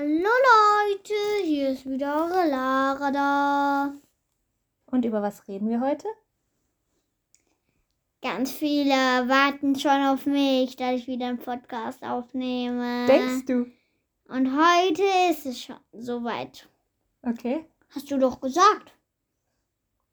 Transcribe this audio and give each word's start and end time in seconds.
Hallo 0.00 0.30
Leute, 0.88 1.44
hier 1.44 1.68
ist 1.68 1.84
wieder 1.84 2.24
eure 2.24 2.48
Lara 2.48 3.10
da. 3.10 3.94
Und 4.86 5.04
über 5.04 5.20
was 5.20 5.46
reden 5.46 5.68
wir 5.68 5.82
heute? 5.82 6.08
Ganz 8.22 8.50
viele 8.50 8.94
warten 8.94 9.78
schon 9.78 10.02
auf 10.06 10.24
mich, 10.24 10.76
dass 10.76 10.94
ich 10.94 11.06
wieder 11.06 11.26
einen 11.26 11.38
Podcast 11.38 12.02
aufnehme. 12.02 13.08
Denkst 13.08 13.44
du? 13.44 13.70
Und 14.32 14.56
heute 14.56 15.02
ist 15.30 15.44
es 15.44 15.60
schon 15.60 15.76
soweit. 15.92 16.66
Okay. 17.20 17.66
Hast 17.90 18.10
du 18.10 18.16
doch 18.16 18.40
gesagt. 18.40 18.94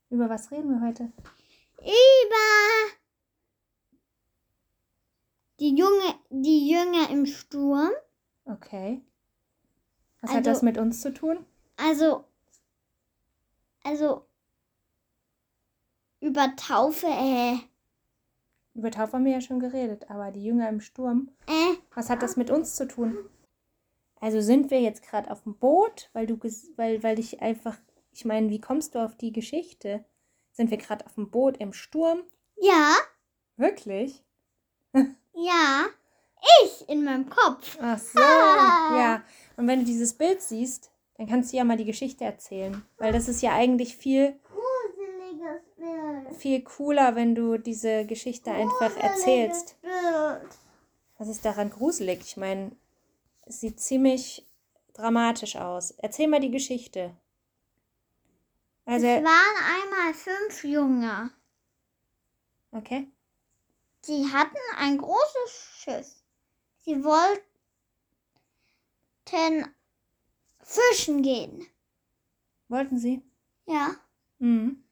Über 0.10 0.30
was 0.30 0.52
reden 0.52 0.70
wir 0.70 0.86
heute? 0.86 1.14
Über 1.80 2.98
die 5.62 5.78
Junge, 5.78 6.14
die 6.30 6.70
Jünger 6.70 7.10
im 7.10 7.26
Sturm. 7.26 7.92
Okay. 8.44 9.02
Was 10.28 10.36
Also- 10.36 10.50
hat 10.50 10.56
das 10.56 10.62
mit 10.62 10.78
uns 10.78 11.02
zu 11.02 11.14
tun? 11.14 11.46
Also, 11.78 12.24
also 13.84 14.26
über 16.20 16.54
Taufe, 16.56 17.08
äh, 17.08 17.58
Über 18.74 18.92
Taufe 18.92 19.14
haben 19.14 19.26
wir 19.26 19.32
ja 19.32 19.42
schon 19.42 19.60
geredet, 19.60 20.10
aber 20.10 20.32
die 20.32 20.44
Jünger 20.44 20.70
im 20.70 20.82
Sturm, 20.82 21.30
äh, 21.48 21.76
was 21.96 22.10
hat 22.10 22.22
das 22.22 22.36
mit 22.38 22.50
uns 22.52 22.76
zu 22.76 22.88
tun? 22.88 23.18
Also 24.20 24.42
sind 24.42 24.70
wir 24.72 24.82
jetzt 24.82 25.04
gerade 25.04 25.32
auf 25.32 25.44
dem 25.44 25.56
Boot, 25.58 26.10
weil 26.14 26.28
du, 26.28 26.38
weil, 26.76 27.02
weil 27.04 27.20
ich 27.20 27.42
einfach, 27.42 27.78
ich 28.12 28.26
meine, 28.26 28.50
wie 28.50 28.60
kommst 28.62 28.96
du 28.96 29.00
auf 29.00 29.16
die 29.16 29.32
Geschichte? 29.32 30.04
Sind 30.52 30.72
wir 30.72 30.78
gerade 30.78 31.06
auf 31.06 31.14
dem 31.16 31.30
Boot 31.32 31.58
im 31.58 31.74
Sturm? 31.74 32.22
ja, 32.60 32.96
Wirklich? 33.58 34.24
ja, 35.34 35.86
ich 36.64 36.88
in 36.90 37.04
meinem 37.04 37.30
Kopf. 37.30 37.78
Ach 37.82 37.98
so, 38.00 38.20
ja. 38.20 39.24
Und 39.56 39.68
wenn 39.68 39.80
du 39.80 39.86
dieses 39.86 40.14
Bild 40.14 40.42
siehst, 40.42 40.92
dann 41.18 41.28
kannst 41.28 41.52
du 41.52 41.58
ja 41.58 41.64
mal 41.64 41.78
die 41.78 41.86
Geschichte 41.86 42.24
erzählen, 42.26 42.84
weil 42.98 43.12
das 43.12 43.28
ist 43.28 43.42
ja 43.42 43.54
eigentlich 43.54 43.98
viel 43.98 44.40
Gruseliges 44.44 45.62
Bild. 45.78 46.38
viel 46.38 46.62
cooler, 46.62 47.16
wenn 47.16 47.34
du 47.34 47.58
diese 47.58 48.06
Geschichte 48.06 48.52
einfach 48.52 48.96
erzählst. 48.98 49.82
Bild. 49.82 49.94
Was 51.18 51.28
ist 51.28 51.44
daran 51.44 51.72
gruselig? 51.72 52.20
Ich 52.22 52.38
meine, 52.38 52.72
es 53.46 53.60
sieht 53.62 53.80
ziemlich 53.80 54.46
dramatisch 54.94 55.56
aus. 55.56 55.92
Erzähl 55.98 56.28
mal 56.28 56.40
die 56.40 56.52
Geschichte. 56.52 57.16
Also, 58.86 59.08
es 59.08 59.24
waren 59.24 59.84
einmal 59.84 60.14
fünf 60.14 60.64
Junge. 60.64 61.32
okay. 62.72 63.08
Die 64.08 64.32
hatten 64.32 64.56
ein 64.78 64.98
großes 64.98 65.70
Schiff. 65.80 66.17
Sie 66.88 67.04
wollten 67.04 67.44
fischen 70.62 71.22
gehen. 71.22 71.68
Wollten 72.70 72.98
sie? 72.98 73.22
Ja, 73.66 73.96
Mhm. 74.40 74.84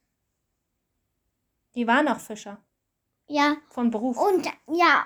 Die 1.76 1.88
waren 1.88 2.08
auch 2.10 2.20
Fischer. 2.20 2.58
ja. 3.28 3.56
Von 3.70 3.92
Beruf. 3.92 4.18
Und 4.18 4.46
ja, 4.68 5.06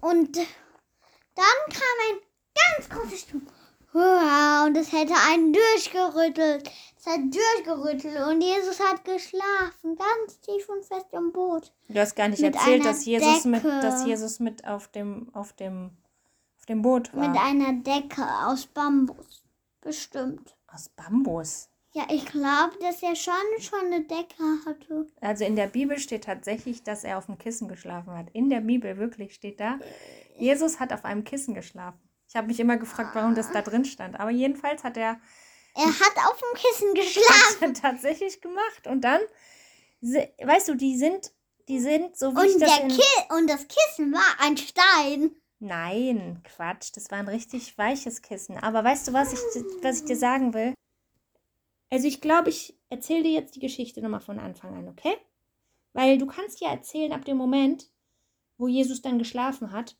und 0.00 0.36
dann 0.36 1.44
kam 1.70 1.96
ein 2.08 2.18
ganz 2.54 2.88
großes 2.88 3.20
Sturm. 3.22 3.46
Und 3.92 4.76
es 4.76 4.92
hätte 4.92 5.14
einen 5.28 5.52
durchgerüttelt. 5.52 6.70
Es 6.98 7.06
hat 7.06 7.20
durchgerüttelt 7.22 8.16
und 8.28 8.42
Jesus 8.42 8.78
hat 8.78 9.04
geschlafen, 9.04 9.96
ganz 9.96 10.38
tief 10.40 10.68
und 10.68 10.84
fest 10.84 11.06
im 11.12 11.32
Boot. 11.32 11.72
Du 11.88 11.98
hast 11.98 12.14
gar 12.14 12.28
nicht 12.28 12.42
Mit 12.42 12.54
erzählt, 12.54 12.84
dass 12.84 13.04
Jesus 13.06 13.44
mit, 13.44 13.64
dass 13.64 14.04
Jesus 14.04 14.38
mit 14.38 14.64
auf 14.66 14.86
dem, 14.88 15.34
auf 15.34 15.52
dem, 15.54 15.96
dem 16.68 16.82
Boot 16.82 17.14
war. 17.14 17.28
Mit 17.28 17.38
einer 17.40 17.72
Decke 17.82 18.22
aus 18.46 18.66
Bambus. 18.66 19.42
Bestimmt. 19.80 20.56
Aus 20.66 20.88
Bambus. 20.90 21.68
Ja, 21.92 22.04
ich 22.10 22.26
glaube, 22.26 22.76
dass 22.80 23.02
er 23.02 23.16
schon 23.16 23.34
schon 23.60 23.86
eine 23.86 24.04
Decke 24.04 24.42
hatte. 24.66 25.06
Also 25.20 25.44
in 25.44 25.56
der 25.56 25.66
Bibel 25.68 25.98
steht 25.98 26.24
tatsächlich, 26.24 26.82
dass 26.82 27.02
er 27.02 27.18
auf 27.18 27.26
dem 27.26 27.38
Kissen 27.38 27.66
geschlafen 27.68 28.12
hat. 28.12 28.26
In 28.34 28.50
der 28.50 28.60
Bibel 28.60 28.98
wirklich 28.98 29.34
steht 29.34 29.58
da, 29.58 29.78
Jesus 30.36 30.78
hat 30.80 30.92
auf 30.92 31.04
einem 31.04 31.24
Kissen 31.24 31.54
geschlafen. 31.54 31.98
Ich 32.28 32.36
habe 32.36 32.46
mich 32.48 32.60
immer 32.60 32.76
gefragt, 32.76 33.14
warum 33.14 33.34
das 33.34 33.50
da 33.52 33.62
drin 33.62 33.86
stand. 33.86 34.20
Aber 34.20 34.30
jedenfalls 34.30 34.84
hat 34.84 34.98
er 34.98 35.18
Er 35.74 35.86
hat 35.86 36.16
auf 36.30 36.38
dem 36.38 36.60
Kissen 36.60 36.94
geschlafen. 36.94 37.68
hat 37.74 37.80
tatsächlich 37.80 38.42
gemacht. 38.42 38.86
Und 38.86 39.00
dann, 39.00 39.20
weißt 40.02 40.68
du, 40.68 40.74
die 40.74 40.98
sind, 40.98 41.32
die 41.68 41.80
sind 41.80 42.16
so 42.18 42.34
wie 42.36 42.52
Und, 42.52 42.60
das. 42.60 42.76
Ki 42.76 43.34
und 43.38 43.48
das 43.48 43.66
Kissen 43.66 44.12
war 44.12 44.36
ein 44.46 44.58
Stein. 44.58 45.34
Nein, 45.60 46.40
Quatsch, 46.44 46.90
das 46.94 47.10
war 47.10 47.18
ein 47.18 47.28
richtig 47.28 47.76
weiches 47.76 48.22
Kissen. 48.22 48.56
Aber 48.58 48.84
weißt 48.84 49.08
du, 49.08 49.12
was 49.12 49.32
ich, 49.32 49.40
was 49.82 50.00
ich 50.00 50.04
dir 50.04 50.16
sagen 50.16 50.54
will? 50.54 50.74
Also 51.90 52.06
ich 52.06 52.20
glaube, 52.20 52.50
ich 52.50 52.78
erzähle 52.90 53.24
dir 53.24 53.32
jetzt 53.32 53.56
die 53.56 53.60
Geschichte 53.60 54.00
nochmal 54.00 54.20
von 54.20 54.38
Anfang 54.38 54.76
an, 54.76 54.88
okay? 54.88 55.16
Weil 55.94 56.18
du 56.18 56.26
kannst 56.26 56.60
ja 56.60 56.70
erzählen 56.70 57.12
ab 57.12 57.24
dem 57.24 57.36
Moment, 57.36 57.90
wo 58.56 58.68
Jesus 58.68 59.02
dann 59.02 59.18
geschlafen 59.18 59.72
hat. 59.72 59.96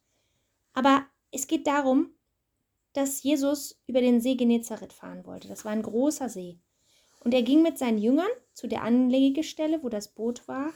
Aber 0.74 1.06
es 1.32 1.46
geht 1.46 1.66
darum, 1.66 2.10
dass 2.92 3.22
Jesus 3.22 3.80
über 3.86 4.00
den 4.00 4.20
See 4.20 4.34
Genezareth 4.34 4.92
fahren 4.92 5.24
wollte. 5.26 5.48
Das 5.48 5.64
war 5.64 5.72
ein 5.72 5.82
großer 5.82 6.28
See. 6.28 6.60
Und 7.20 7.34
er 7.34 7.42
ging 7.42 7.62
mit 7.62 7.78
seinen 7.78 7.98
Jüngern 7.98 8.30
zu 8.54 8.68
der 8.68 8.82
Anlegestelle, 8.82 9.82
wo 9.82 9.88
das 9.88 10.08
Boot 10.08 10.46
war, 10.46 10.72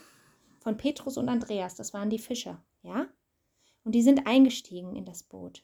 von 0.59 0.77
Petrus 0.77 1.17
und 1.17 1.29
Andreas. 1.29 1.75
Das 1.75 1.93
waren 1.93 2.09
die 2.09 2.19
Fischer, 2.19 2.63
ja? 2.81 3.07
Und 3.83 3.93
die 3.93 4.01
sind 4.01 4.27
eingestiegen 4.27 4.95
in 4.95 5.05
das 5.05 5.23
Boot. 5.23 5.63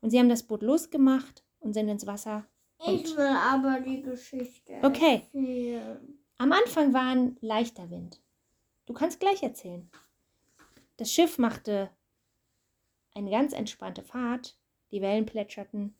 Und 0.00 0.10
sie 0.10 0.18
haben 0.18 0.28
das 0.28 0.42
Boot 0.42 0.62
losgemacht 0.62 1.44
und 1.60 1.72
sind 1.72 1.88
ins 1.88 2.06
Wasser. 2.06 2.46
Ich 2.86 3.16
will 3.16 3.26
aber 3.26 3.80
die 3.80 4.02
Geschichte. 4.02 4.74
Okay. 4.82 5.22
erzählen. 5.32 5.98
Am 6.36 6.52
Anfang 6.52 6.92
war 6.92 7.10
ein 7.10 7.36
leichter 7.40 7.90
Wind. 7.90 8.20
Du 8.86 8.92
kannst 8.92 9.18
gleich 9.20 9.42
erzählen. 9.42 9.90
Das 10.96 11.12
Schiff 11.12 11.38
machte 11.38 11.90
eine 13.14 13.30
ganz 13.30 13.52
entspannte 13.52 14.02
Fahrt, 14.02 14.56
die 14.92 15.02
Wellen 15.02 15.26
plätscherten 15.26 15.94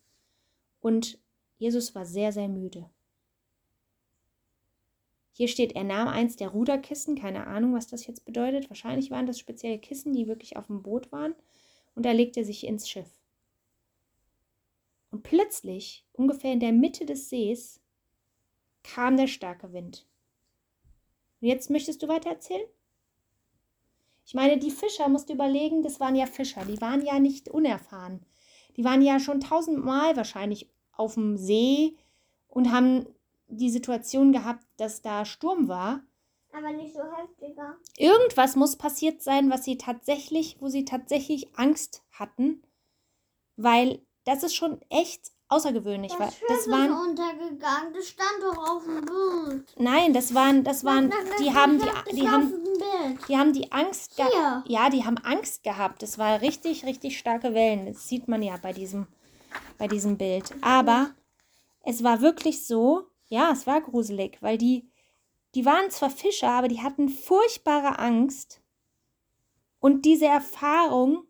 und 0.80 1.18
Jesus 1.58 1.94
war 1.94 2.06
sehr, 2.06 2.32
sehr 2.32 2.48
müde. 2.48 2.88
Hier 5.38 5.46
steht, 5.46 5.76
er 5.76 5.84
nahm 5.84 6.08
eins 6.08 6.34
der 6.34 6.48
Ruderkissen, 6.48 7.14
keine 7.14 7.46
Ahnung, 7.46 7.72
was 7.72 7.86
das 7.86 8.08
jetzt 8.08 8.24
bedeutet. 8.24 8.70
Wahrscheinlich 8.70 9.12
waren 9.12 9.28
das 9.28 9.38
spezielle 9.38 9.78
Kissen, 9.78 10.12
die 10.12 10.26
wirklich 10.26 10.56
auf 10.56 10.66
dem 10.66 10.82
Boot 10.82 11.12
waren, 11.12 11.32
und 11.94 12.04
er 12.04 12.12
legte 12.12 12.42
sich 12.42 12.66
ins 12.66 12.88
Schiff. 12.88 13.08
Und 15.12 15.22
plötzlich, 15.22 16.04
ungefähr 16.12 16.52
in 16.52 16.58
der 16.58 16.72
Mitte 16.72 17.06
des 17.06 17.28
Sees, 17.30 17.80
kam 18.82 19.16
der 19.16 19.28
starke 19.28 19.72
Wind. 19.72 20.08
Und 21.40 21.46
jetzt 21.46 21.70
möchtest 21.70 22.02
du 22.02 22.08
weiter 22.08 22.30
erzählen? 22.30 22.66
Ich 24.26 24.34
meine, 24.34 24.58
die 24.58 24.72
Fischer, 24.72 25.08
musst 25.08 25.28
du 25.28 25.34
überlegen, 25.34 25.84
das 25.84 26.00
waren 26.00 26.16
ja 26.16 26.26
Fischer, 26.26 26.64
die 26.64 26.80
waren 26.80 27.06
ja 27.06 27.20
nicht 27.20 27.48
unerfahren. 27.48 28.26
Die 28.76 28.82
waren 28.82 29.02
ja 29.02 29.20
schon 29.20 29.38
tausendmal 29.38 30.16
wahrscheinlich 30.16 30.68
auf 30.90 31.14
dem 31.14 31.36
See 31.36 31.96
und 32.48 32.72
haben 32.72 33.06
die 33.48 33.70
Situation 33.70 34.32
gehabt, 34.32 34.64
dass 34.76 35.02
da 35.02 35.24
Sturm 35.24 35.68
war. 35.68 36.02
Aber 36.52 36.72
nicht 36.72 36.94
so 36.94 37.02
heftiger. 37.02 37.76
Irgendwas 37.96 38.56
muss 38.56 38.76
passiert 38.76 39.22
sein, 39.22 39.50
was 39.50 39.64
sie 39.64 39.76
tatsächlich, 39.76 40.56
wo 40.60 40.68
sie 40.68 40.84
tatsächlich 40.84 41.48
Angst 41.56 42.02
hatten, 42.12 42.62
weil 43.56 44.00
das 44.24 44.42
ist 44.42 44.54
schon 44.54 44.80
echt 44.88 45.32
außergewöhnlich. 45.48 46.12
weil 46.18 46.30
das 46.48 46.68
waren, 46.68 46.92
untergegangen. 46.92 47.92
Das 47.94 48.08
stand 48.08 48.42
doch 48.42 48.56
auf 48.56 48.84
dem 48.84 49.04
Bild. 49.04 49.74
nein, 49.78 50.12
das 50.12 50.34
waren, 50.34 50.64
das 50.64 50.84
waren, 50.84 51.12
die 51.40 51.54
haben 51.54 51.78
die, 51.78 52.14
die 52.16 52.28
haben. 52.28 52.52
Die 53.28 53.36
haben 53.36 53.52
die 53.52 53.70
Angst 53.72 54.14
Hier. 54.16 54.26
gehabt. 54.26 54.68
Ja, 54.68 54.90
die 54.90 55.04
haben 55.04 55.18
Angst 55.18 55.62
gehabt. 55.62 56.02
Es 56.02 56.18
war 56.18 56.40
richtig, 56.40 56.84
richtig 56.84 57.18
starke 57.18 57.54
Wellen. 57.54 57.86
Das 57.86 58.08
sieht 58.08 58.28
man 58.28 58.42
ja 58.42 58.56
bei 58.60 58.72
diesem, 58.72 59.06
bei 59.78 59.88
diesem 59.88 60.16
Bild. 60.16 60.54
Aber 60.60 61.10
es 61.82 62.02
war 62.02 62.20
wirklich 62.20 62.66
so, 62.66 63.06
ja, 63.28 63.52
es 63.52 63.66
war 63.66 63.80
gruselig, 63.80 64.38
weil 64.40 64.58
die, 64.58 64.90
die 65.54 65.64
waren 65.64 65.90
zwar 65.90 66.10
Fischer, 66.10 66.50
aber 66.50 66.68
die 66.68 66.80
hatten 66.80 67.08
furchtbare 67.08 67.98
Angst. 67.98 68.62
Und 69.80 70.04
diese 70.04 70.26
Erfahrung, 70.26 71.24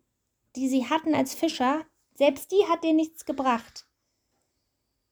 die 0.55 0.67
sie 0.67 0.89
hatten 0.89 1.13
als 1.13 1.33
Fischer, 1.33 1.85
selbst 2.15 2.51
die 2.51 2.65
hat 2.67 2.83
denen 2.83 2.97
nichts 2.97 3.25
gebracht. 3.25 3.85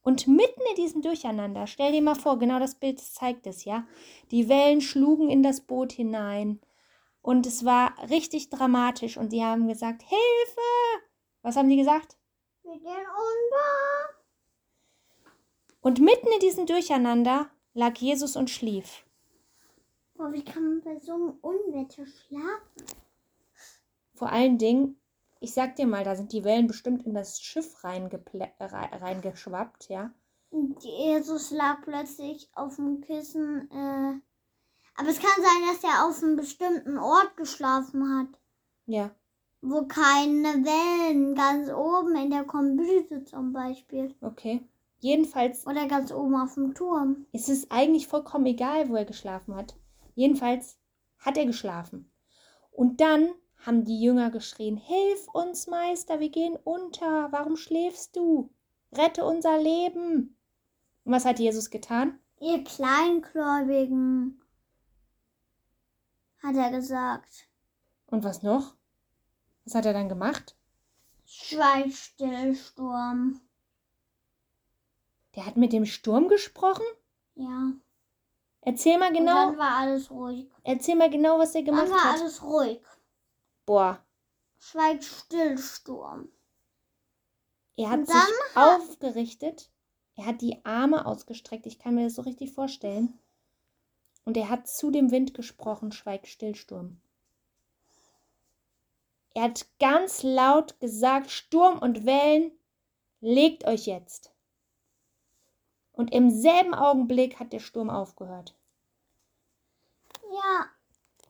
Und 0.01 0.27
mitten 0.27 0.61
in 0.69 0.75
diesem 0.75 1.01
Durcheinander, 1.01 1.67
stell 1.67 1.91
dir 1.91 2.01
mal 2.01 2.15
vor, 2.15 2.39
genau 2.39 2.59
das 2.59 2.75
Bild 2.75 2.99
zeigt 2.99 3.45
es, 3.45 3.65
ja. 3.65 3.85
Die 4.31 4.47
Wellen 4.47 4.81
schlugen 4.81 5.29
in 5.29 5.43
das 5.43 5.61
Boot 5.61 5.91
hinein 5.91 6.61
und 7.21 7.45
es 7.45 7.65
war 7.65 7.93
richtig 8.09 8.49
dramatisch 8.49 9.17
und 9.17 9.31
sie 9.31 9.43
haben 9.43 9.67
gesagt, 9.67 10.03
Hilfe! 10.03 11.03
Was 11.41 11.57
haben 11.57 11.67
die 11.67 11.75
gesagt? 11.75 12.17
Wir 12.63 12.79
gehen 12.79 12.85
unter. 12.85 13.86
Und 15.87 16.01
mitten 16.01 16.27
in 16.33 16.41
diesem 16.41 16.65
Durcheinander 16.65 17.49
lag 17.73 17.97
Jesus 17.97 18.35
und 18.35 18.49
schlief. 18.49 19.05
Boah, 20.15 20.33
wie 20.33 20.43
kann 20.43 20.67
man 20.67 20.81
bei 20.81 20.99
so 20.99 21.13
einem 21.13 21.37
Unwetter 21.39 22.05
schlafen? 22.05 22.83
Vor 24.13 24.29
allen 24.29 24.57
Dingen, 24.57 24.99
Ich 25.39 25.53
sag 25.53 25.77
dir 25.77 25.87
mal, 25.87 26.03
da 26.03 26.17
sind 26.17 26.33
die 26.33 26.43
Wellen 26.43 26.67
bestimmt 26.67 27.05
in 27.05 27.13
das 27.13 27.39
Schiff 27.39 27.85
reingeschwappt, 27.85 29.87
ja. 29.87 30.11
Und 30.49 30.83
Jesus 30.83 31.51
lag 31.51 31.81
plötzlich 31.83 32.49
auf 32.53 32.75
dem 32.75 32.99
Kissen. 32.99 33.71
Äh, 33.71 34.19
aber 34.99 35.07
es 35.07 35.19
kann 35.19 35.41
sein, 35.41 35.71
dass 35.71 35.83
er 35.85 36.05
auf 36.05 36.21
einem 36.21 36.35
bestimmten 36.35 36.97
Ort 36.97 37.37
geschlafen 37.37 38.19
hat, 38.19 38.37
Ja. 38.87 39.11
wo 39.61 39.87
keine 39.87 40.65
Wellen, 40.65 41.33
ganz 41.33 41.71
oben 41.71 42.13
in 42.17 42.31
der 42.31 42.43
Kombüse 42.43 43.23
zum 43.23 43.53
Beispiel. 43.53 44.13
Okay. 44.19 44.67
Jedenfalls 44.99 45.65
Oder 45.67 45.87
ganz 45.87 46.11
oben 46.11 46.35
auf 46.35 46.55
dem 46.55 46.73
Turm. 46.73 47.27
ist 47.31 47.49
es 47.49 47.69
eigentlich 47.69 48.07
vollkommen 48.07 48.45
egal, 48.47 48.89
wo 48.89 48.95
er 48.95 49.05
geschlafen 49.05 49.55
hat. 49.55 49.75
Jedenfalls 50.15 50.77
hat 51.19 51.37
er 51.37 51.45
geschlafen. 51.45 52.11
Und 52.71 52.99
dann 53.01 53.29
haben 53.65 53.85
die 53.85 54.01
Jünger 54.01 54.31
geschrien, 54.31 54.77
Hilf 54.77 55.27
uns, 55.33 55.67
Meister, 55.67 56.19
wir 56.19 56.29
gehen 56.29 56.57
unter. 56.63 57.31
Warum 57.31 57.57
schläfst 57.57 58.15
du? 58.15 58.49
Rette 58.91 59.25
unser 59.25 59.57
Leben. 59.57 60.37
Und 61.03 61.11
was 61.11 61.25
hat 61.25 61.39
Jesus 61.39 61.69
getan? 61.69 62.19
Ihr 62.39 62.63
Kleingläubigen, 62.63 64.41
hat 66.41 66.55
er 66.55 66.71
gesagt. 66.71 67.47
Und 68.07 68.23
was 68.23 68.43
noch? 68.43 68.75
Was 69.65 69.75
hat 69.75 69.85
er 69.85 69.93
dann 69.93 70.09
gemacht? 70.09 70.55
Schweig 71.25 71.91
still, 71.91 72.55
Sturm. 72.55 73.41
Der 75.37 75.45
hat 75.45 75.55
mit 75.55 75.71
dem 75.71 75.85
Sturm 75.85 76.27
gesprochen? 76.27 76.83
Ja. 77.35 77.71
Erzähl 78.61 78.97
mal 78.97 79.09
Und 79.09 79.17
genau, 79.17 79.51
dann 79.51 79.57
war 79.57 79.77
alles 79.77 80.11
ruhig. 80.11 80.49
erzähl 80.63 80.95
mal 80.95 81.09
genau, 81.09 81.39
was 81.39 81.55
er 81.55 81.61
Dann 81.63 81.75
gemacht 81.75 81.89
war 81.91 82.03
hat. 82.03 82.19
alles 82.19 82.43
ruhig. 82.43 82.81
Boah, 83.65 84.03
Schweig 84.59 85.03
still, 85.03 85.57
Sturm. 85.57 86.27
er 87.77 87.89
hat 87.91 87.99
Und 87.99 88.07
sich 88.07 88.15
dann 88.55 88.63
aufgerichtet. 88.63 89.69
Er 90.15 90.25
hat 90.25 90.41
die 90.41 90.65
Arme 90.65 91.05
ausgestreckt. 91.05 91.67
Ich 91.67 91.77
kann 91.77 91.93
mir 91.95 92.05
das 92.05 92.15
so 92.15 92.23
richtig 92.23 92.51
vorstellen. 92.53 93.17
Und 94.25 94.35
er 94.35 94.49
hat 94.49 94.67
zu 94.67 94.89
dem 94.89 95.11
Wind 95.11 95.33
gesprochen, 95.35 95.91
schweig 95.91 96.27
still, 96.27 96.55
Sturm. 96.55 96.99
Er 99.35 99.43
hat 99.43 99.67
ganz 99.79 100.23
laut 100.23 100.79
gesagt, 100.79 101.29
Sturm 101.29 101.77
und 101.77 102.05
Wellen, 102.07 102.51
legt 103.21 103.65
euch 103.65 103.85
jetzt. 103.85 104.33
Und 105.97 106.13
im 106.13 106.29
selben 106.29 106.75
Augenblick 106.75 107.39
hat 107.39 107.51
der 107.51 107.59
Sturm 107.59 107.89
aufgehört. 107.89 108.53
Ja, 110.31 110.67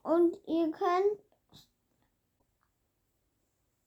und 0.03 0.37
ihr 0.45 0.69
könnt. 0.71 1.23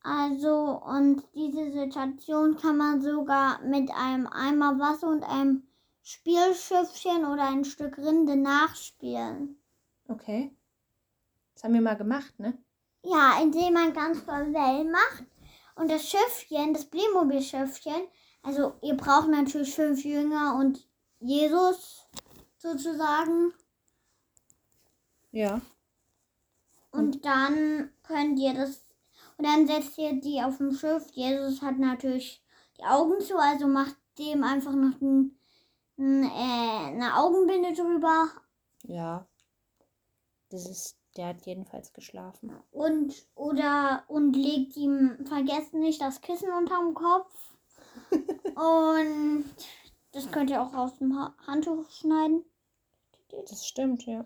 Also, 0.03 0.81
und 0.83 1.23
diese 1.35 1.71
Situation 1.71 2.57
kann 2.57 2.79
man 2.79 3.03
sogar 3.03 3.61
mit 3.61 3.91
einem 3.91 4.27
Eimer 4.27 4.79
Wasser 4.79 5.09
und 5.09 5.23
einem 5.23 5.65
Spielschiffchen 6.03 7.27
oder 7.27 7.49
ein 7.49 7.67
Stück 7.67 7.99
Rinde 7.99 8.37
nachspielen. 8.37 9.61
Okay. 10.09 10.51
Das 11.55 11.65
haben 11.65 11.75
wir 11.75 11.83
mal 11.83 11.99
gemacht, 11.99 12.39
ne? 12.39 12.57
Ja, 13.03 13.39
indem 13.43 13.75
man 13.75 13.93
ganz 13.93 14.25
doll 14.25 14.55
Wellen 14.55 14.91
macht. 14.91 15.25
Und 15.75 15.91
das 15.91 16.09
Schiffchen, 16.09 16.73
das 16.73 16.87
Playmobil-Schiffchen, 16.87 18.09
also 18.43 18.75
ihr 18.83 18.97
braucht 18.97 19.29
natürlich 19.29 19.75
fünf 19.75 20.05
Jünger 20.05 20.57
und 20.59 20.87
Jesus 21.21 22.07
sozusagen. 22.57 23.53
Ja. 25.33 25.61
Und 26.91 27.25
dann 27.25 27.91
könnt 28.03 28.39
ihr 28.39 28.55
das. 28.55 28.85
Und 29.37 29.47
dann 29.47 29.67
setzt 29.67 29.97
ihr 29.99 30.21
die 30.21 30.43
auf 30.43 30.59
dem 30.59 30.73
Schiff. 30.73 31.07
Jesus 31.13 31.63
hat 31.63 31.79
natürlich 31.79 32.43
die 32.79 32.85
Augen 32.85 33.21
zu, 33.21 33.37
also 33.39 33.67
macht 33.67 33.97
dem 34.19 34.43
einfach 34.43 34.75
noch 34.75 35.01
ein, 35.01 35.39
ein, 35.99 36.25
äh, 36.25 36.89
eine 36.89 37.17
Augenbinde 37.17 37.73
drüber. 37.73 38.29
Ja. 38.83 39.27
Das 40.51 40.69
ist, 40.69 40.97
der 41.17 41.29
hat 41.29 41.47
jedenfalls 41.47 41.93
geschlafen. 41.93 42.53
Und 42.71 43.15
oder 43.35 44.05
und 44.09 44.35
legt 44.35 44.77
ihm 44.77 45.25
vergessen 45.27 45.81
nicht 45.81 46.01
das 46.01 46.21
Kissen 46.21 46.53
unterm 46.53 46.95
Kopf. 46.95 47.50
Und 48.55 49.45
das 50.13 50.31
könnt 50.31 50.51
ihr 50.51 50.61
auch 50.61 50.75
aus 50.75 50.99
dem 50.99 51.19
ha 51.19 51.35
Handtuch 51.47 51.89
schneiden. 51.91 52.45
Das 53.49 53.67
stimmt, 53.67 54.07
ja. 54.07 54.25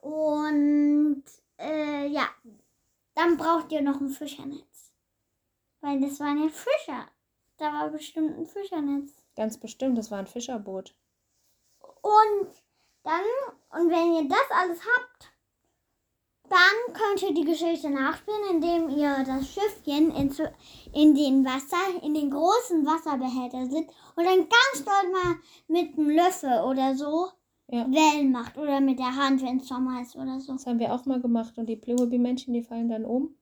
Und 0.00 1.24
äh, 1.58 2.06
ja, 2.06 2.28
dann 3.14 3.36
braucht 3.36 3.72
ihr 3.72 3.82
noch 3.82 4.00
ein 4.00 4.10
Fischernetz. 4.10 4.92
Weil 5.80 6.00
das 6.00 6.20
waren 6.20 6.42
ja 6.42 6.48
Fischer. 6.48 7.08
Da 7.56 7.72
war 7.72 7.90
bestimmt 7.90 8.38
ein 8.38 8.46
Fischernetz. 8.46 9.12
Ganz 9.34 9.58
bestimmt, 9.58 9.98
das 9.98 10.10
war 10.10 10.18
ein 10.18 10.26
Fischerboot. 10.26 10.94
Und 11.80 12.48
dann, 13.02 13.24
und 13.70 13.90
wenn 13.90 14.14
ihr 14.14 14.28
das 14.28 14.50
alles 14.50 14.80
habt, 14.80 15.32
dann 16.50 16.94
könnt 16.94 17.22
ihr 17.22 17.34
die 17.34 17.48
Geschichte 17.50 17.90
nachspielen, 17.90 18.40
indem 18.50 18.88
ihr 18.88 19.24
das 19.24 19.48
Schiffchen 19.48 20.10
in, 20.14 20.32
in 20.92 21.14
den 21.14 21.44
Wasser, 21.44 22.02
in 22.02 22.14
den 22.14 22.30
großen 22.30 22.84
Wasserbehälter 22.86 23.66
sitzt 23.66 23.94
und 24.16 24.24
dann 24.24 24.48
ganz 24.48 24.84
doll 24.84 25.12
mal 25.12 25.36
mit 25.68 25.96
einem 25.98 26.10
Löffel 26.10 26.62
oder 26.64 26.94
so 26.96 27.28
Ja. 27.70 27.86
Wellen 27.90 28.32
macht. 28.32 28.56
Oder 28.56 28.80
mit 28.80 28.98
der 28.98 29.14
Hand, 29.14 29.42
wenn 29.42 29.58
es 29.58 29.68
Sommer 29.68 30.00
ist 30.00 30.16
oder 30.16 30.40
so. 30.40 30.52
Das 30.52 30.66
haben 30.66 30.78
wir 30.78 30.94
auch 30.94 31.04
mal 31.04 31.20
gemacht 31.20 31.58
und 31.58 31.66
die 31.66 31.76
Playmobil-Männchen, 31.76 32.54
die 32.54 32.62
fallen 32.62 32.88
dann 32.88 33.04
um. 33.04 33.34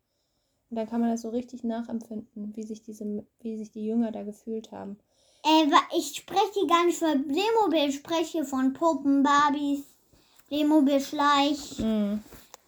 Und 0.68 0.76
dann 0.76 0.88
kann 0.88 1.00
man 1.00 1.10
das 1.10 1.22
so 1.22 1.28
richtig 1.28 1.62
nachempfinden, 1.62 2.52
wie 2.56 2.64
sich 2.64 2.82
diese, 2.82 3.24
wie 3.40 3.56
sich 3.56 3.70
die 3.70 3.86
Jünger 3.86 4.10
da 4.10 4.24
gefühlt 4.24 4.72
haben. 4.72 4.98
Äh, 5.44 5.70
ich 5.96 6.16
spreche 6.16 6.66
gar 6.66 6.84
nicht 6.86 6.98
von 6.98 7.28
Playmobil, 7.28 7.88
ich 7.88 7.96
spreche 7.96 8.44
von 8.44 8.72
Puppen, 8.72 9.22
Barbies, 9.22 9.84
Playmobil 10.48 11.00
Schleich. 11.00 11.78
Mhm. 11.78 12.20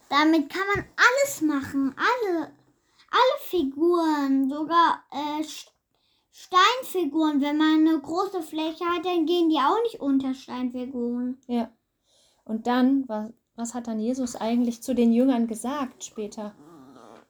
Damit 0.08 0.50
kann 0.50 0.66
man 0.74 0.84
alles 0.96 1.40
machen. 1.42 1.94
Alle. 1.96 2.52
Alle 3.10 3.40
Figuren. 3.40 4.50
Sogar 4.50 5.04
äh, 5.10 5.44
Steinfiguren. 6.30 7.40
Wenn 7.40 7.56
man 7.56 7.86
eine 7.86 8.00
große 8.00 8.42
Fläche 8.42 8.84
hat, 8.86 9.04
dann 9.04 9.26
gehen 9.26 9.50
die 9.50 9.58
auch 9.58 9.82
nicht 9.82 10.00
unter 10.00 10.34
Steinfiguren. 10.34 11.40
Ja. 11.46 11.70
Und 12.44 12.66
dann, 12.66 13.08
was, 13.08 13.30
was 13.56 13.74
hat 13.74 13.86
dann 13.86 14.00
Jesus 14.00 14.36
eigentlich 14.36 14.82
zu 14.82 14.94
den 14.94 15.12
Jüngern 15.12 15.46
gesagt 15.46 16.04
später? 16.04 16.54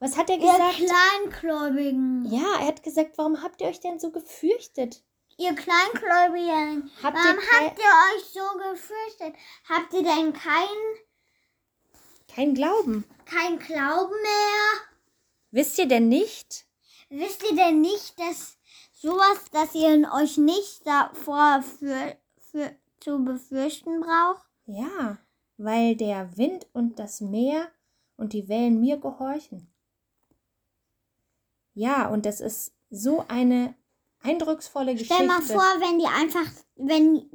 Was 0.01 0.17
hat 0.17 0.31
er 0.31 0.37
Ihr 0.37 0.43
gesagt? 0.43 0.77
Kleingläubigen. 0.77 2.27
Ja, 2.31 2.61
er 2.61 2.69
hat 2.69 2.83
gesagt, 2.83 3.19
warum 3.19 3.43
habt 3.43 3.61
ihr 3.61 3.67
euch 3.67 3.81
denn 3.81 3.99
so 3.99 4.11
gefürchtet? 4.11 5.03
Ihr 5.37 5.55
Kleingläubigen. 5.55 6.91
Habt 7.03 7.17
Warum 7.17 7.39
ihr 7.39 7.67
habt 7.67 7.79
ihr 7.79 8.17
euch 8.17 8.25
so 8.25 8.59
gefürchtet? 8.59 9.35
Habt 9.69 9.93
ihr 9.95 10.03
denn 10.03 10.33
kein, 10.33 10.67
kein 12.29 12.55
Glauben? 12.55 13.05
kein 13.29 13.59
Glauben 13.59 14.15
mehr? 14.23 14.81
Wisst 15.51 15.79
ihr 15.79 15.87
denn 15.87 16.09
nicht? 16.09 16.67
Wisst 17.11 17.43
ihr 17.49 17.57
denn 17.57 17.81
nicht, 17.81 18.19
dass 18.19 18.59
sowas, 18.93 19.45
dass 19.53 19.75
ihr 19.75 20.11
euch 20.15 20.39
nicht 20.39 20.87
davor 20.87 21.63
für, 21.63 22.17
für, 22.39 22.75
zu 23.01 23.25
befürchten 23.25 24.01
braucht? 24.01 24.45
Ja, 24.67 25.19
weil 25.57 25.97
der 25.97 26.37
Wind 26.37 26.67
und 26.73 26.99
das 26.99 27.21
Meer 27.21 27.69
und 28.17 28.33
die 28.33 28.49
Wellen 28.49 28.81
mir 28.81 28.99
gehorchen. 28.99 29.73
Ja, 31.75 32.09
und 32.09 32.27
das 32.27 32.41
ist 32.41 32.75
so 32.91 33.25
eine 33.29 33.75
eindrucksvolle 34.23 34.93
Geschichte. 34.93 35.15
Stell 35.15 35.27
mal 35.27 35.43
vor, 35.43 35.63
wenn 35.81 35.99
die 35.99 36.07
einfach, 36.07 36.51
wenn 36.77 37.29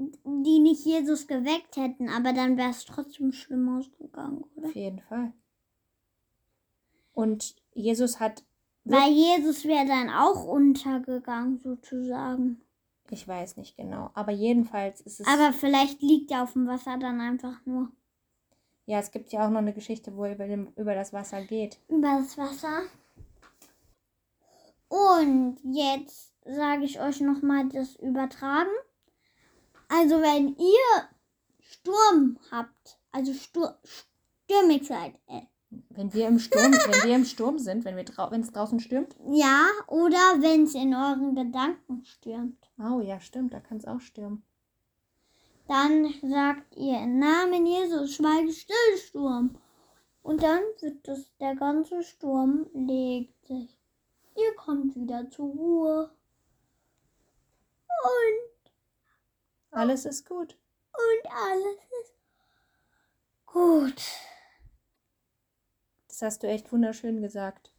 die 0.44 0.60
nicht 0.60 0.86
Jesus 0.86 1.28
geweckt 1.28 1.78
hätten, 1.78 2.10
aber 2.10 2.34
dann 2.34 2.58
wäre 2.58 2.72
es 2.72 2.86
trotzdem 2.86 3.32
schlimm 3.32 3.78
ausgegangen, 3.78 4.44
oder? 4.56 4.68
Auf 4.68 4.75
jeden 4.75 5.00
Fall. 5.00 5.34
Und 7.13 7.56
Jesus 7.74 8.20
hat, 8.20 8.44
Weil 8.86 9.12
Jesus 9.12 9.66
wäre 9.66 9.86
dann 9.86 10.10
auch 10.10 10.46
untergegangen, 10.46 11.60
sozusagen. 11.60 12.62
ich 13.10 13.28
weiß 13.28 13.58
nicht 13.58 13.78
genau, 13.78 14.10
aber 14.13 14.32
jedenfalls 14.32 15.02
ist 15.02 15.20
es. 15.20 15.28
Aber 15.28 15.54
vielleicht 15.54 16.02
liegt 16.02 16.32
er 16.32 16.44
auf 16.44 16.54
dem 16.54 16.68
Wasser 16.68 16.98
dann 16.98 17.22
einfach 17.22 17.66
nur 17.66 17.92
ja, 18.86 19.00
es 19.00 19.12
gibt 19.12 19.32
ja 19.32 19.46
auch 19.46 19.50
noch 19.50 19.60
eine 19.60 19.74
Geschichte, 19.74 20.16
wo 20.16 20.25
er 20.25 20.34
über, 20.34 20.46
dem, 20.46 20.74
über 20.75 20.94
das 20.94 21.13
Wasser 21.13 21.42
geht. 21.42 21.80
über 21.88 22.20
das 22.20 22.38
Wasser. 22.38 22.82
Und 24.90 25.58
jetzt 25.63 26.33
sage 26.46 26.86
ich 26.86 27.00
euch 27.00 27.22
nochmal 27.22 27.68
das 27.70 27.96
Übertragen. 27.96 28.72
Also 29.88 30.22
wenn 30.22 30.56
ihr 30.58 31.10
Sturm 31.60 32.38
habt, 32.52 33.00
also 33.12 33.34
Stur 33.34 33.78
stürmig 33.84 34.86
seid, 34.88 35.14
äh, 35.28 35.42
Wenn 35.90 36.14
wir 36.14 36.28
im 36.28 36.40
Sturm, 36.40 36.72
wenn 36.72 37.10
wir 37.10 37.16
im 37.16 37.26
Sturm 37.26 37.58
sind, 37.60 37.86
wenn 37.86 37.96
wir 37.96 38.04
drau 38.06 38.30
wenn 38.32 38.42
es 38.42 38.52
draußen 38.52 38.80
stürmt. 38.80 39.16
ja, 39.32 39.66
oder 39.88 40.18
wenn 40.40 40.64
es 40.64 40.76
in 40.76 40.94
euren 40.94 41.36
Gedanken 41.36 42.04
stürmt, 42.06 42.58
Oh 42.80 43.00
ja, 43.02 43.20
stimmt, 43.20 43.54
da 43.54 43.60
kann 43.60 43.78
es 43.78 43.86
auch 43.86 44.02
stürmen. 44.02 44.44
dann 45.68 46.14
sagt 46.22 46.76
ihr 46.76 47.00
im 47.00 47.20
Namen 47.20 47.66
Jesus, 47.66 48.16
schweige 48.16 48.52
still, 48.52 48.98
Sturm. 48.98 49.58
Und 50.22 50.42
dann 50.42 50.62
wird 50.82 51.08
das, 51.08 51.36
der 51.40 51.56
ganze 51.56 52.02
Sturm 52.04 52.66
legt 52.74 53.46
sich. 53.46 53.78
ihr 54.36 54.56
kommt 54.56 54.96
wieder 54.96 55.30
zur 55.30 55.48
Ruhe. 55.48 56.12
Und, 58.04 58.72
Alles 59.72 60.06
ist 60.06 60.28
gut. 60.28 60.58
und 60.94 61.32
alles 61.32 61.78
ist 62.02 62.14
gut. 63.46 64.02
Das 66.08 66.22
hast 66.22 66.44
du 66.44 66.48
echt 66.48 66.72
wunderschön 66.72 67.22
gesagt. 67.22 67.72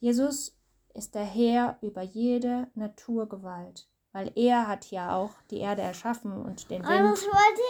Jesus 0.00 0.56
ist 0.94 1.14
der 1.14 1.24
Herr 1.24 1.78
über 1.82 2.02
jede 2.02 2.68
Naturgewalt, 2.74 3.86
weil 4.12 4.30
er 4.36 4.66
hat 4.66 4.90
ja 4.90 5.14
auch 5.16 5.32
die 5.50 5.58
Erde 5.58 5.82
erschaffen 5.82 6.32
und 6.32 6.70
den 6.70 6.82
Wind. 6.82 6.90
das 7.12 7.24
wollte 7.24 7.62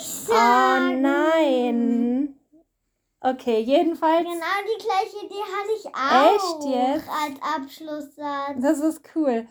ich 0.00 0.28
Oh 0.28 0.32
sagen. 0.32 1.02
nein. 1.02 2.38
Okay, 3.20 3.60
jedenfalls, 3.60 4.24
Genau 4.24 4.34
die 4.66 4.82
gleiche 4.84 5.26
Idee 5.26 5.44
hatte 5.54 5.72
ich 5.76 5.86
auch. 5.94 6.34
Echt 6.34 6.64
jetzt? 6.74 7.08
Als 7.08 7.54
Abschlusssatz. 7.54 8.56
das 8.60 8.80
ist 8.80 9.00
cool. 9.14 9.46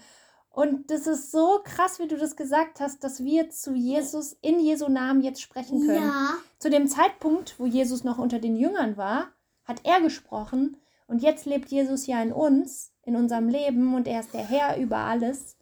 Und 0.52 0.92
das 0.92 1.08
ist 1.08 1.32
so 1.32 1.62
krass, 1.64 2.00
wie 2.00 2.08
du 2.08 2.18
das 2.18 2.36
gesagt 2.36 2.82
hast, 2.82 3.04
dass 3.04 3.24
wir 3.24 3.50
zu 3.50 3.74
Jesus 3.74 4.38
in 4.42 4.60
Jesu 4.60 4.90
Namen 4.90 5.22
jetzt 5.22 5.42
sprechen 5.42 5.86
können. 5.88 6.08
Ja. 6.08 6.34
Zu 6.60 6.70
dem 6.70 6.88
Zeitpunkt, 6.88 7.58
wo 7.58 7.66
Jesus 7.66 8.04
noch 8.04 8.18
unter 8.18 8.40
den 8.40 8.58
Jüngern 8.58 8.98
war, 8.98 9.30
hat 9.64 9.82
er 9.86 10.02
gesprochen 10.02 10.78
und 11.08 11.22
jetzt 11.22 11.46
lebt 11.46 11.70
Jesus 11.70 12.06
ja 12.06 12.22
in 12.22 12.34
uns, 12.34 12.92
in 13.04 13.16
unserem 13.16 13.48
Leben 13.48 13.96
und 13.96 14.08
er 14.08 14.20
ist 14.20 14.34
der 14.34 14.48
Herr 14.48 14.78
über 14.78 14.98
alles. 14.98 15.58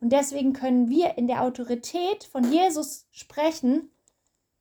Und 0.00 0.12
deswegen 0.12 0.52
können 0.52 0.88
wir 0.88 1.16
in 1.18 1.26
der 1.26 1.42
Autorität 1.42 2.24
von 2.24 2.52
Jesus 2.52 3.06
sprechen, 3.10 3.90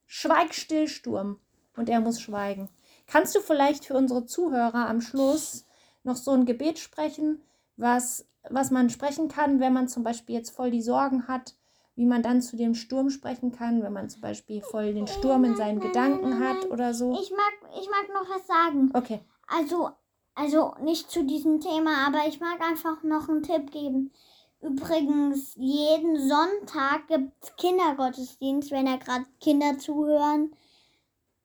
schweig 0.05 0.53
still, 0.53 0.87
Sturm. 0.87 1.39
Und 1.75 1.89
er 1.89 1.99
muss 1.99 2.21
schweigen. 2.21 2.69
Kannst 3.07 3.35
du 3.35 3.39
vielleicht 3.39 3.85
für 3.85 3.95
unsere 3.95 4.25
Zuhörer 4.25 4.87
am 4.87 5.01
Schluss 5.01 5.65
noch 6.03 6.15
so 6.15 6.31
ein 6.31 6.45
Gebet 6.45 6.79
sprechen, 6.79 7.41
was, 7.77 8.25
was 8.49 8.71
man 8.71 8.89
sprechen 8.89 9.27
kann, 9.27 9.59
wenn 9.59 9.73
man 9.73 9.87
zum 9.87 10.03
Beispiel 10.03 10.35
jetzt 10.35 10.51
voll 10.51 10.71
die 10.71 10.81
Sorgen 10.81 11.27
hat, 11.27 11.55
wie 11.95 12.05
man 12.05 12.23
dann 12.23 12.41
zu 12.41 12.57
dem 12.57 12.75
Sturm 12.75 13.09
sprechen 13.09 13.51
kann, 13.51 13.81
wenn 13.81 13.93
man 13.93 14.09
zum 14.09 14.21
Beispiel 14.21 14.61
voll 14.61 14.93
den 14.93 15.07
Sturm 15.07 15.45
in 15.45 15.55
seinen 15.55 15.79
Gedanken 15.79 16.39
hat 16.39 16.69
oder 16.69 16.93
so? 16.93 17.13
Ich 17.13 17.31
mag, 17.31 17.71
ich 17.79 17.89
mag 17.89 18.07
noch 18.13 18.29
was 18.29 18.45
sagen. 18.45 18.91
Okay. 18.93 19.21
Also, 19.47 19.91
also 20.33 20.73
nicht 20.81 21.09
zu 21.09 21.23
diesem 21.23 21.61
Thema, 21.61 22.07
aber 22.07 22.27
ich 22.27 22.39
mag 22.39 22.59
einfach 22.61 23.01
noch 23.03 23.29
einen 23.29 23.43
Tipp 23.43 23.71
geben. 23.71 24.11
Übrigens, 24.61 25.55
jeden 25.55 26.17
Sonntag 26.27 27.07
gibt 27.07 27.31
es 27.43 27.55
Kindergottesdienst, 27.55 28.71
wenn 28.71 28.87
da 28.87 28.97
gerade 28.97 29.25
Kinder 29.39 29.77
zuhören. 29.77 30.55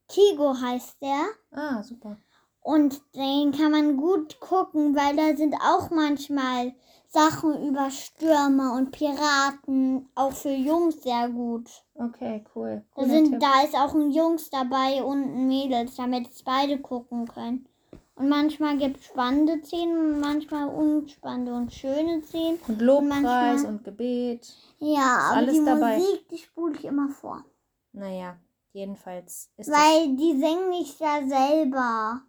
Kigo 0.08 0.60
heißt 0.60 1.00
der. 1.02 1.26
Ah, 1.52 1.82
super. 1.82 2.16
Und 2.62 3.00
den 3.14 3.52
kann 3.52 3.72
man 3.72 3.96
gut 3.96 4.38
gucken, 4.40 4.94
weil 4.94 5.16
da 5.16 5.36
sind 5.36 5.54
auch 5.54 5.90
manchmal 5.90 6.74
Sachen 7.08 7.66
über 7.66 7.90
Stürme 7.90 8.72
und 8.72 8.92
Piraten, 8.92 10.08
auch 10.14 10.32
für 10.32 10.52
Jungs 10.52 11.02
sehr 11.02 11.28
gut. 11.28 11.68
Okay, 11.94 12.44
cool. 12.54 12.84
Da, 12.94 13.04
sind, 13.04 13.30
Tipp. 13.30 13.40
da 13.40 13.62
ist 13.64 13.74
auch 13.74 13.94
ein 13.94 14.12
Jungs 14.12 14.50
dabei 14.50 15.02
und 15.02 15.22
ein 15.24 15.48
Mädels, 15.48 15.96
damit 15.96 16.30
es 16.30 16.42
beide 16.42 16.78
gucken 16.78 17.26
können. 17.26 17.66
Und 18.14 18.28
manchmal 18.28 18.76
gibt 18.76 18.98
es 18.98 19.06
spannende 19.06 19.64
Szenen 19.64 20.14
und 20.14 20.20
manchmal 20.20 20.68
unspannende 20.68 21.54
und 21.54 21.72
schöne 21.72 22.22
Szenen. 22.22 22.58
Und 22.68 22.80
Lobpreis 22.80 23.08
manchmal- 23.08 23.66
und 23.66 23.82
Gebet. 23.82 24.54
Ja, 24.78 25.30
aber 25.30 25.36
alles 25.38 25.54
die 25.54 25.64
dabei. 25.64 25.96
Musik, 25.96 26.28
die 26.28 26.38
spule 26.38 26.74
ich 26.76 26.84
immer 26.84 27.08
vor. 27.08 27.44
Naja, 27.92 28.36
jedenfalls 28.72 29.50
ist 29.56 29.70
Weil 29.70 30.14
die 30.16 30.38
singen 30.38 30.68
nicht 30.68 31.00
ja 31.00 31.26
selber. 31.26 32.22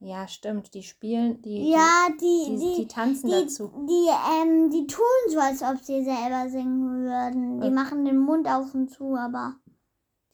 Ja, 0.00 0.26
stimmt. 0.28 0.72
Die 0.74 0.82
spielen, 0.82 1.40
die, 1.42 1.70
Ja, 1.70 2.08
die, 2.20 2.44
die, 2.46 2.56
die, 2.56 2.58
die, 2.58 2.74
die 2.74 2.88
tanzen 2.88 3.28
die, 3.28 3.32
dazu. 3.32 3.68
die, 3.86 4.08
ähm, 4.42 4.70
die 4.70 4.86
tun 4.86 5.04
so, 5.28 5.38
als 5.38 5.62
ob 5.62 5.78
sie 5.84 6.02
selber 6.04 6.48
singen 6.50 7.04
würden. 7.04 7.60
Die 7.60 7.66
Okay. 7.66 7.74
machen 7.74 8.04
den 8.06 8.18
Mund 8.18 8.48
auf 8.48 8.74
und 8.74 8.88
zu, 8.90 9.14
aber 9.16 9.56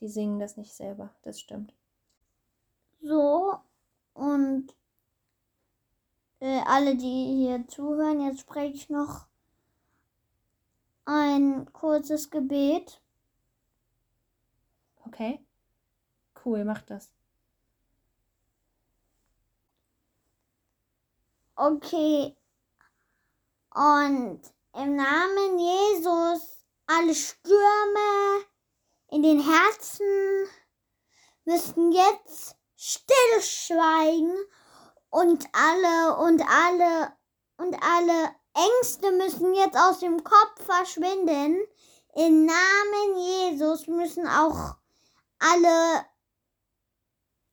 Die 0.00 0.08
singen 0.08 0.38
das 0.38 0.56
nicht 0.56 0.73
selber. 0.75 1.11
Das 1.23 1.40
stimmt. 1.40 1.75
so. 3.02 3.56
Und 4.14 4.75
äh, 6.40 6.61
alle, 6.64 6.96
die 6.96 7.35
hier 7.37 7.66
zuhören, 7.68 8.20
jetzt 8.20 8.40
spreche 8.40 8.75
ich 8.75 8.88
noch 8.88 9.26
ein 11.04 11.70
kurzes 11.73 12.30
Gebet. 12.30 13.00
Okay. 15.06 15.40
Cool, 16.44 16.64
mach 16.64 16.82
das. 16.82 17.11
Okay. 21.59 22.37
Und 23.75 24.41
im 24.75 24.97
Namen 24.97 25.59
Jesus 25.59 26.59
alle 26.87 27.15
Stürme 27.15 28.45
in 29.09 29.23
den 29.23 29.41
Herzen 29.41 30.49
müssen 31.47 31.93
jetzt 31.93 32.57
still 32.77 33.41
schweigen 33.41 34.37
und 35.09 35.47
alle 35.53 36.17
und 36.19 36.43
alle 36.47 37.17
und 37.57 37.75
alle 37.83 38.35
Ängste 38.55 39.13
müssen 39.13 39.55
jetzt 39.55 39.79
aus 39.79 40.01
dem 40.01 40.23
Kopf 40.25 40.63
verschwinden. 40.63 41.57
Im 42.15 42.45
Namen 42.45 43.17
Jesus 43.17 43.87
müssen 43.87 44.29
auch 44.29 44.77
alle 45.39 46.05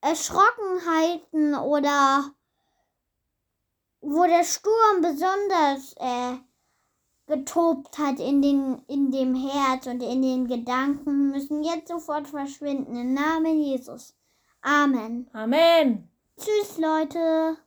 Erschrockenheiten 0.02 1.56
oder 1.56 2.34
wo 4.04 4.26
der 4.26 4.44
Sturm 4.44 5.02
besonders 5.02 5.96
äh, 5.98 6.38
getobt 7.26 7.98
hat 7.98 8.20
in, 8.20 8.42
den, 8.42 8.82
in 8.88 9.12
dem 9.12 9.34
Herz 9.34 9.88
und 9.88 10.04
in 10.04 10.22
den 10.22 10.48
Gedanken, 10.48 11.32
müssen 11.32 11.64
jetzt 11.64 11.88
sofort 11.88 12.28
verschwinden. 12.28 12.96
Im 12.96 13.14
Namen 13.14 13.62
Jesus. 13.62 14.14
Amen. 14.62 15.30
Amen. 15.34 16.10
Tschüss, 16.38 16.78
Leute. 16.78 17.58